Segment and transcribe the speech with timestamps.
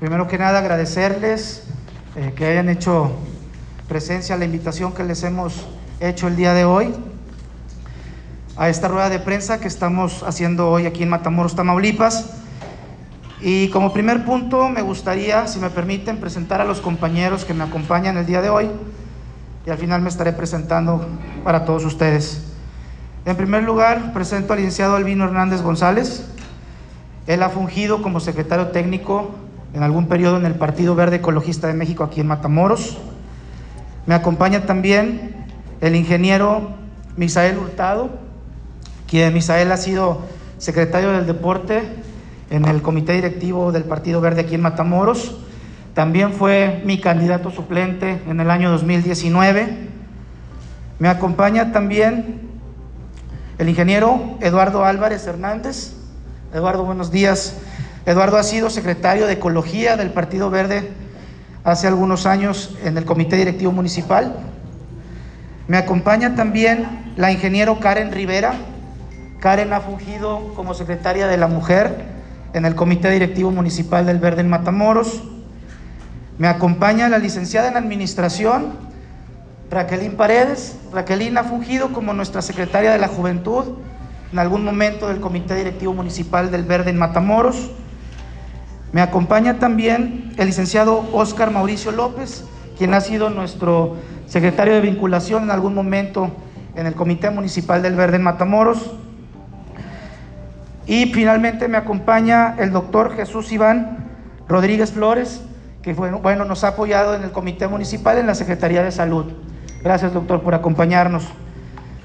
[0.00, 1.64] Primero que nada, agradecerles
[2.14, 3.10] eh, que hayan hecho
[3.88, 5.66] presencia a la invitación que les hemos
[5.98, 6.94] hecho el día de hoy
[8.56, 12.30] a esta rueda de prensa que estamos haciendo hoy aquí en Matamoros, Tamaulipas.
[13.40, 17.64] Y como primer punto me gustaría, si me permiten, presentar a los compañeros que me
[17.64, 18.70] acompañan el día de hoy
[19.66, 21.08] y al final me estaré presentando
[21.42, 22.44] para todos ustedes.
[23.24, 26.24] En primer lugar, presento al licenciado Albino Hernández González.
[27.26, 29.34] Él ha fungido como secretario técnico
[29.78, 32.98] en algún periodo en el Partido Verde Ecologista de México aquí en Matamoros.
[34.06, 35.46] Me acompaña también
[35.80, 36.70] el ingeniero
[37.16, 38.10] Misael Hurtado,
[39.06, 40.22] quien Misael ha sido
[40.58, 41.84] secretario del deporte
[42.50, 45.38] en el comité directivo del Partido Verde aquí en Matamoros.
[45.94, 49.90] También fue mi candidato suplente en el año 2019.
[50.98, 52.48] Me acompaña también
[53.58, 55.92] el ingeniero Eduardo Álvarez Hernández.
[56.52, 57.60] Eduardo, buenos días.
[58.08, 60.88] Eduardo ha sido secretario de Ecología del Partido Verde
[61.62, 64.34] hace algunos años en el Comité Directivo Municipal.
[65.66, 68.54] Me acompaña también la ingeniero Karen Rivera.
[69.40, 72.06] Karen ha fungido como secretaria de la Mujer
[72.54, 75.22] en el Comité Directivo Municipal del Verde en Matamoros.
[76.38, 78.72] Me acompaña la licenciada en Administración,
[79.70, 80.78] Raquelín Paredes.
[80.94, 83.64] Raquelín ha fungido como nuestra secretaria de la Juventud
[84.32, 87.70] en algún momento del Comité Directivo Municipal del Verde en Matamoros.
[88.92, 92.44] Me acompaña también el licenciado Óscar Mauricio López,
[92.78, 96.30] quien ha sido nuestro secretario de vinculación en algún momento
[96.74, 98.92] en el Comité Municipal del Verde en Matamoros.
[100.86, 104.08] Y finalmente me acompaña el doctor Jesús Iván
[104.48, 105.42] Rodríguez Flores,
[105.82, 109.26] que bueno, bueno, nos ha apoyado en el Comité Municipal en la Secretaría de Salud.
[109.82, 111.24] Gracias, doctor, por acompañarnos.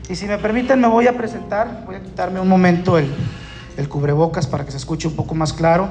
[0.10, 1.84] Y si me permiten, me voy a presentar.
[1.86, 3.10] Voy a quitarme un momento el,
[3.78, 5.88] el cubrebocas para que se escuche un poco más claro.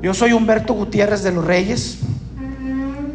[0.00, 1.98] Yo soy Humberto Gutiérrez de los Reyes.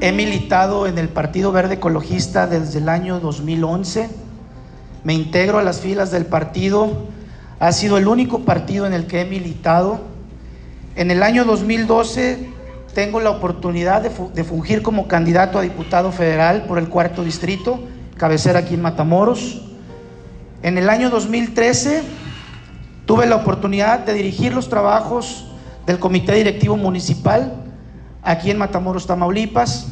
[0.01, 4.09] He militado en el Partido Verde Ecologista desde el año 2011.
[5.05, 7.07] Me integro a las filas del partido.
[7.61, 10.01] Ha sido el único partido en el que he militado.
[10.97, 12.49] En el año 2012
[12.93, 17.79] tengo la oportunidad de, de, fungir como candidato a diputado federal por el cuarto distrito,
[18.17, 19.61] cabecera aquí en Matamoros.
[20.63, 22.03] En el año 2013
[23.05, 25.45] tuve la oportunidad de dirigir los trabajos
[25.85, 27.53] del Comité Directivo Municipal
[28.21, 29.87] aquí en Matamoros, Tamaulipas.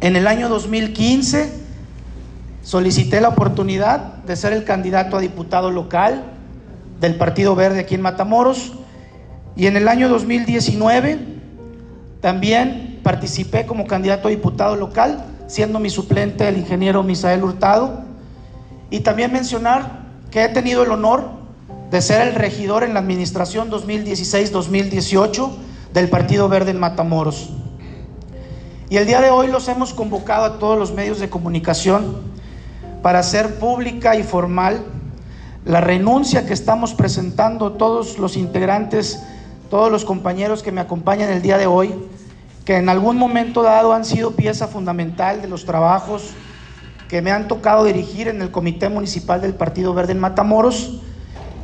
[0.00, 1.52] En el año 2015
[2.62, 6.24] solicité la oportunidad de ser el candidato a diputado local
[7.00, 8.72] del Partido Verde aquí en Matamoros.
[9.56, 11.18] Y en el año 2019
[12.20, 18.04] también participé como candidato a diputado local, siendo mi suplente el ingeniero Misael Hurtado.
[18.90, 21.30] Y también mencionar que he tenido el honor
[21.90, 25.50] de ser el regidor en la administración 2016-2018
[25.92, 27.50] del Partido Verde en Matamoros.
[28.88, 32.18] Y el día de hoy los hemos convocado a todos los medios de comunicación
[33.02, 34.84] para hacer pública y formal
[35.64, 39.20] la renuncia que estamos presentando todos los integrantes
[39.70, 41.94] todos los compañeros que me acompañan el día de hoy,
[42.64, 46.30] que en algún momento dado han sido pieza fundamental de los trabajos
[47.08, 51.00] que me han tocado dirigir en el Comité Municipal del Partido Verde en Matamoros.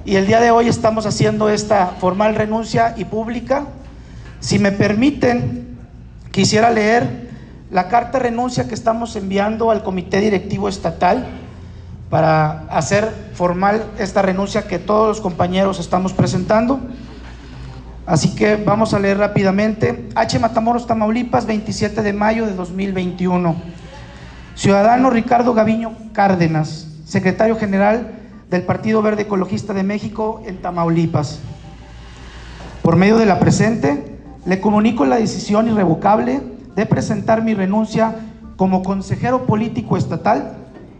[0.04, 3.66] Y el día de hoy estamos haciendo esta formal renuncia y pública.
[4.40, 5.78] Si me permiten,
[6.32, 7.30] quisiera leer
[7.70, 11.28] la carta renuncia que estamos enviando al Comité Directivo Estatal
[12.10, 16.80] para hacer formal esta renuncia que todos los compañeros estamos presentando.
[18.04, 20.08] Así que vamos a leer rápidamente.
[20.16, 20.36] H.
[20.40, 23.54] Matamoros, Tamaulipas, 27 de mayo de 2021.
[24.56, 28.21] Ciudadano Ricardo Gaviño Cárdenas, secretario general
[28.52, 31.40] del Partido Verde Ecologista de México en Tamaulipas.
[32.82, 36.40] Por medio de la presente, le comunico la decisión irrevocable
[36.76, 38.14] de presentar mi renuncia
[38.56, 40.52] como consejero político estatal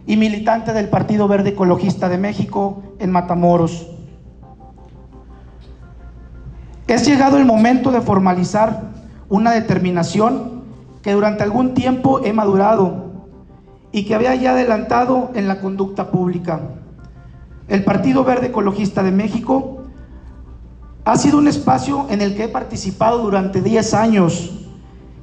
[0.05, 3.87] y militante del Partido Verde Ecologista de México en Matamoros
[6.93, 8.81] es llegado el momento de formalizar
[9.27, 10.61] una determinación
[11.01, 13.11] que durante algún tiempo he madurado
[13.91, 16.59] y que había ya adelantado en la conducta pública.
[17.73, 19.81] El Partido Verde Ecologista de México
[21.05, 24.51] ha sido un espacio en el que he participado durante 10 años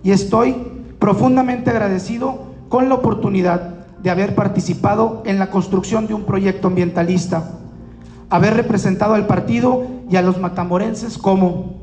[0.02, 0.56] y estoy
[0.98, 7.52] profundamente agradecido con la oportunidad de haber participado en la construcción de un proyecto ambientalista
[8.30, 11.76] haber representado al partido y a los matamorenses como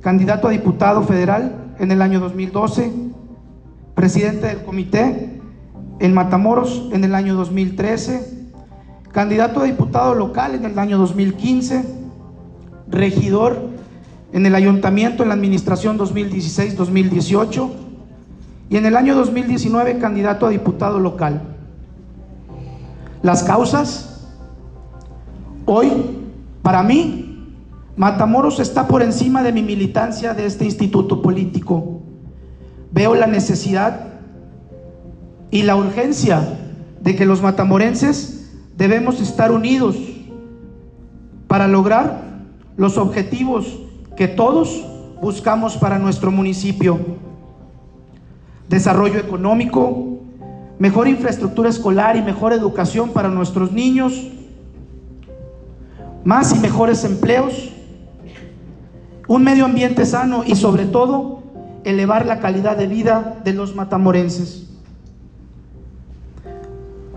[0.00, 2.92] candidato a diputado federal en el año 2012,
[3.96, 5.40] presidente del comité
[5.98, 8.37] en Matamoros en el año 2013,
[9.12, 11.84] candidato a diputado local en el año 2015,
[12.88, 13.68] regidor
[14.32, 17.70] en el ayuntamiento en la administración 2016-2018
[18.70, 21.40] y en el año 2019 candidato a diputado local.
[23.22, 24.26] Las causas,
[25.64, 25.90] hoy,
[26.62, 27.28] para mí,
[27.98, 32.00] Matamoros está por encima de mi militancia de este instituto político.
[32.92, 34.06] Veo la necesidad
[35.50, 36.46] y la urgencia
[37.00, 38.37] de que los matamorenses
[38.78, 39.96] debemos estar unidos
[41.48, 42.22] para lograr
[42.76, 43.66] los objetivos
[44.16, 44.86] que todos
[45.20, 46.96] buscamos para nuestro municipio.
[48.68, 50.20] Desarrollo económico,
[50.78, 54.28] mejor infraestructura escolar y mejor educación para nuestros niños,
[56.22, 57.72] más y mejores empleos,
[59.26, 61.42] un medio ambiente sano y sobre todo
[61.82, 64.68] elevar la calidad de vida de los matamorenses.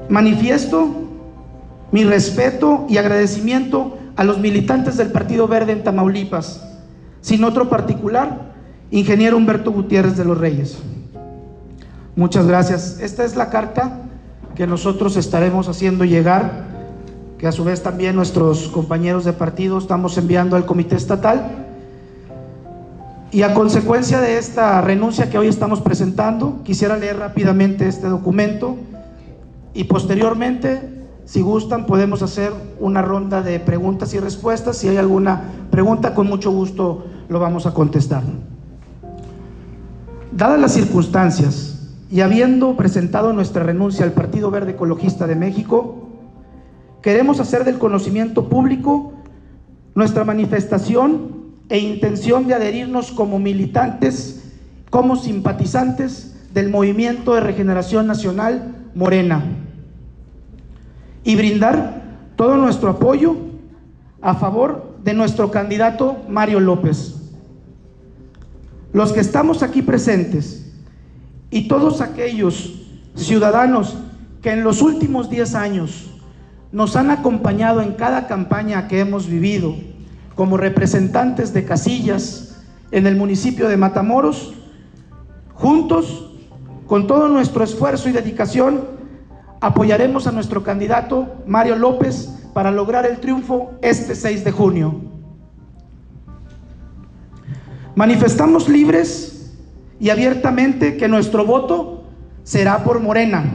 [0.10, 1.01] Manifiesto
[1.92, 6.64] mi respeto y agradecimiento a los militantes del Partido Verde en Tamaulipas,
[7.22, 8.52] sin otro particular,
[8.92, 10.78] ingeniero Humberto Gutiérrez de los Reyes.
[12.16, 13.00] Muchas gracias.
[13.00, 14.02] Esta es la carta
[14.56, 16.66] que nosotros estaremos haciendo llegar,
[17.38, 21.66] que a su vez también nuestros compañeros de partido estamos enviando al Comité Estatal.
[23.32, 28.76] Y a consecuencia de esta renuncia que hoy estamos presentando, quisiera leer rápidamente este documento
[29.74, 34.78] y posteriormente, si gustan, podemos hacer una ronda de preguntas y respuestas.
[34.78, 38.24] Si hay alguna pregunta, con mucho gusto lo vamos a contestar.
[40.32, 41.78] Dadas las circunstancias,
[42.10, 46.10] y habiendo presentado nuestra renuncia al Partido Verde Ecologista de México,
[47.02, 49.14] queremos hacer del conocimiento público
[49.96, 54.52] nuestra manifestación e intención de adherirnos como militantes,
[54.90, 59.46] como simpatizantes del Movimiento de Regeneración Nacional Morena
[61.24, 62.02] y brindar
[62.36, 63.36] todo nuestro apoyo
[64.22, 67.16] a favor de nuestro candidato Mario López.
[68.94, 70.72] Los que estamos aquí presentes
[71.50, 72.82] y todos aquellos
[73.16, 73.98] ciudadanos
[74.42, 76.10] que en los últimos 10 años
[76.72, 79.76] nos han acompañado en cada campaña que hemos vivido
[80.36, 84.54] como representantes de casillas en el municipio de Matamoros,
[85.54, 86.32] juntos,
[86.88, 88.82] con todo nuestro esfuerzo y dedicación,
[89.62, 94.96] apoyaremos a nuestro candidato Mario López para lograr el triunfo este 6 de junio.
[97.96, 99.54] Manifestamos libres
[100.00, 102.04] y abiertamente que nuestro voto
[102.44, 103.46] será por Morena.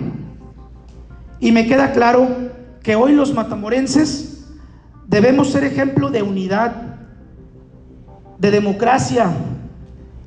[1.40, 2.28] Y me queda claro
[2.82, 4.46] que hoy los matamorenses
[5.08, 6.98] debemos ser ejemplo de unidad,
[8.38, 9.32] de democracia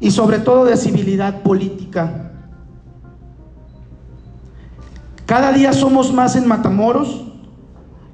[0.01, 2.28] y sobre todo de civilidad política.
[5.29, 7.21] Cada día somos más en Matamoros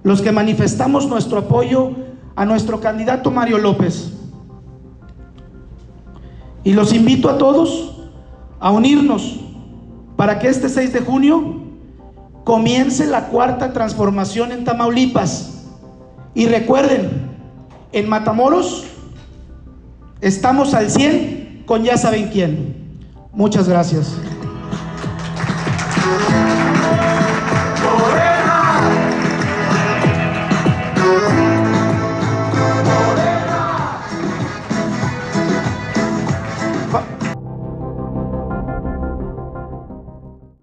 [0.04, 1.92] los que manifestamos nuestro apoyo
[2.36, 4.12] a nuestro candidato Mario López.
[6.66, 8.02] Y los invito a todos
[8.60, 9.40] a unirnos
[10.18, 11.62] para que este 6 de junio
[12.44, 15.68] comience la cuarta transformación en Tamaulipas.
[16.34, 17.32] Y recuerden,
[17.94, 18.84] en Matamoros
[20.20, 23.00] estamos al 100 con ya saben quién.
[23.32, 24.18] Muchas gracias.